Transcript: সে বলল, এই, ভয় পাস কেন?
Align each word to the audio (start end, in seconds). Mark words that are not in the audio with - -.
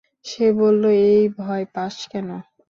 সে 0.25 0.45
বলল, 0.59 0.83
এই, 1.07 1.23
ভয় 1.37 1.65
পাস 1.75 1.95
কেন? 2.11 2.29